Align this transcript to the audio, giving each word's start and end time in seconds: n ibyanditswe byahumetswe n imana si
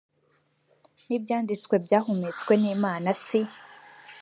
n 1.05 1.07
ibyanditswe 1.17 1.75
byahumetswe 1.85 2.53
n 2.61 2.63
imana 2.75 3.09
si 3.23 3.39